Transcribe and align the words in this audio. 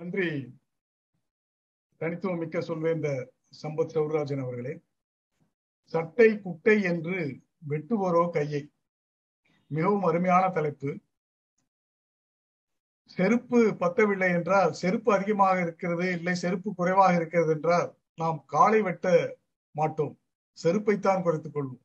நன்றி. 0.00 0.28
தனித்துவம் 1.96 2.38
மிக்க 2.38 2.58
சொல்வேந்த 2.60 3.08
சம்பத் 3.62 3.92
சௌராஜன் 3.94 4.42
அவர்களே 4.44 4.74
சட்டை 5.84 6.28
குட்டை 6.40 6.82
என்று 6.82 7.16
வெட்டுவோரோ 7.68 8.30
கையை? 8.30 8.62
மிகவும் 9.66 10.02
அருமையான 10.02 10.44
தலைப்பு. 10.50 10.90
செருப்பு 13.04 13.60
பத்தவில்லை 13.82 14.30
என்றால் 14.38 14.72
செருப்பு 14.72 15.12
அதிகமாக 15.12 15.60
இருக்கிறது 15.60 16.06
இல்லை 16.12 16.34
செருப்பு 16.34 16.74
குறைவாக 16.74 17.14
இருக்கிறது 17.14 17.50
என்றால் 17.50 17.88
நாம் 18.14 18.44
காலை 18.46 18.82
வெட்ட 18.82 19.36
மாட்டோம். 19.74 20.14
செருப்பைத்தான் 20.58 21.22
குறைத்துக் 21.22 21.56
கொள்வோம். 21.56 21.84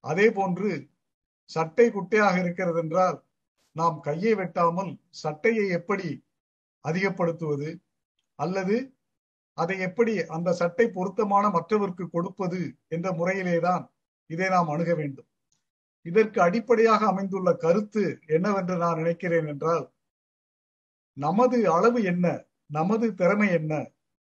அதே 0.00 0.30
போன்று 0.30 0.90
சட்டை 1.44 1.90
குட்டையாக 1.90 2.36
இருக்கிறது 2.38 2.78
என்றால் 2.78 3.18
நாம் 3.72 4.00
கையை 4.00 4.34
வெட்டாமல் 4.34 4.92
சட்டையை 5.10 5.68
எப்படி 5.68 6.08
அதிகப்படுத்துவது 6.88 7.70
அல்லது 8.38 8.76
அதை 9.58 9.76
எப்படி 9.88 10.12
அந்த 10.36 10.50
சட்டை 10.52 10.86
பொருத்தமான 10.96 11.44
மற்றவருக்கு 11.50 12.04
கொடுப்பது 12.08 12.60
என்ற 12.94 13.06
முறையிலேதான் 13.10 13.84
இதை 14.30 14.48
நாம் 14.48 14.72
அணுக 14.74 14.90
வேண்டும். 14.94 15.28
இதற்கு 16.06 16.38
அடிப்படையாக 16.40 17.02
அமைந்துள்ள 17.06 17.50
கருத்து 17.64 18.02
என்னவென்று 18.26 18.74
நான் 18.76 19.00
நினைக்கிறேன் 19.02 19.48
என்றால் 19.52 19.86
நமது 21.16 21.58
அளவு 21.76 21.98
என்ன 22.02 22.26
நமது 22.70 23.06
திறமை 23.14 23.48
என்ன 23.58 23.72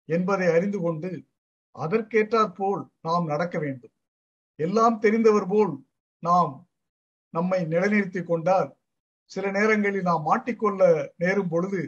என்பதை 0.08 0.46
அறிந்து 0.56 0.78
கொண்டு 0.80 1.10
அதற்கேற்றாற் 1.76 2.54
போல் 2.54 2.82
நாம் 3.00 3.24
நடக்க 3.24 3.56
வேண்டும். 3.58 3.94
எல்லாம் 4.58 4.96
தெரிந்தவர் 5.02 5.48
போல் 5.48 5.74
நாம் 6.22 6.52
நம்மை 7.34 7.60
நிலைநிறுத்தி 7.72 8.20
கொண்டால் 8.22 8.68
சில 9.30 9.46
நேரங்களில் 9.50 10.08
நாம் 10.10 10.26
மாட்டிக்கொள்ள 10.26 10.82
நேரும் 11.16 11.48
பொழுது 11.48 11.80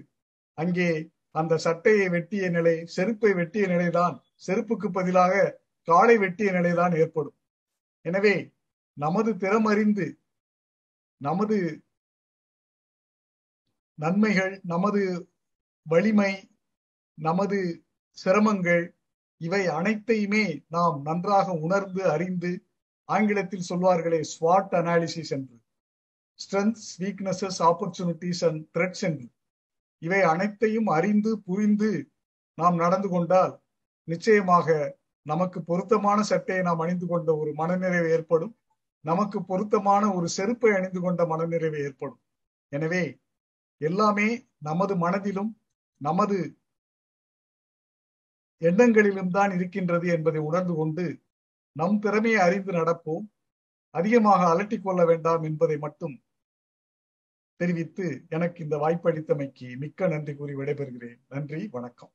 அங்கே 0.59 0.89
அந்த 1.41 1.55
சட்டையை 1.67 2.07
வெட்டிய 2.15 2.45
நிலை 2.57 2.77
செருப்பை 2.97 3.33
வெட்டிய 3.41 3.65
நிலைதான் 3.67 4.15
செருப்புக்கு 4.47 4.89
பதிலாக 4.99 5.35
காலை 5.89 6.17
வெட்டிய 6.25 6.49
நிலைதான் 6.57 6.95
ஏற்படும். 7.03 7.37
எனவே 8.07 8.35
நமது 8.97 9.31
திறமறிந்து 9.45 10.07
நமது 11.21 11.59
நன்மைகள் 13.99 14.55
நமது 14.73 15.03
வலிமை 15.87 16.33
நமது 17.19 17.59
சிரமங்கள் 18.19 18.85
இவை 19.41 19.63
அனைத்தையுமே 19.79 20.45
நாம் 20.77 20.97
நன்றாக 21.09 21.53
உணர்ந்து 21.67 22.03
அறிந்து 22.15 22.51
ஆங்கிலத்தில் 23.09 23.69
சொல்வார்களே 23.71 24.21
ஸ்வாட் 24.33 24.75
அனாலிசிஸ் 24.81 25.33
என்று. 25.37 25.57
Strengths 26.39 26.89
weaknesses 27.03 27.61
opportunities 27.69 28.43
and 28.49 28.63
threats 28.75 29.05
என்று. 29.09 29.27
இவை 30.03 30.21
அனைத்தையும் 30.33 30.89
அறிந்து 30.97 31.31
புரிந்து 31.47 31.91
நாம் 32.59 32.77
நடந்து 32.77 33.09
கொண்டால் 33.09 33.55
நிச்சயமாக 34.09 34.69
நமக்கு 35.27 35.59
பொருத்தமான 35.63 36.19
சட்டையை 36.23 36.63
நாம் 36.65 36.83
அணிந்து 36.85 37.07
கொண்ட 37.07 37.31
ஒரு 37.37 37.51
மனநிறைவு 37.53 38.09
ஏற்படும். 38.17 38.53
நமக்கு 39.05 39.39
பொருத்தமான 39.45 40.05
ஒரு 40.15 40.29
செருப்பை 40.29 40.71
அணிந்து 40.77 41.01
கொண்ட 41.01 41.23
மனநிறைவு 41.27 41.79
ஏற்படும். 41.87 42.21
எனவே 42.73 43.03
எல்லாமே 43.81 44.29
நமது 44.59 44.95
மனதிலும் 44.97 45.51
நமது 46.01 46.39
எண்ணங்களிலும் 48.63 49.33
தான் 49.37 49.53
இருக்கின்றது 49.57 50.07
என்பதை 50.17 50.41
உணர்ந்து 50.49 50.75
கொண்டு 50.75 51.05
நம் 51.77 51.99
திறமையை 51.99 52.41
அறிந்து 52.47 52.73
நடப்போம். 52.73 53.25
அதிகமாக 53.95 54.41
அலட்டிக் 54.55 54.85
கொள்ள 54.87 55.01
வேண்டாம் 55.05 55.43
என்பதை 55.43 55.77
மட்டும் 55.79 56.15
தெரிவித்து 57.59 58.07
எனக்கு 58.29 58.63
இந்த 58.65 58.77
வாய்ப்பளித்தமைக்கு 58.77 59.69
மிக்க 59.77 60.09
நன்றி 60.09 60.35
கூறி 60.35 60.55
விடைபெறுகிறேன். 60.55 61.19
நன்றி 61.29 61.63
வணக்கம். 61.71 62.13